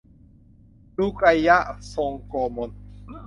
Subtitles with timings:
[0.97, 2.69] รูไกยะฮ์ ทรงโกมล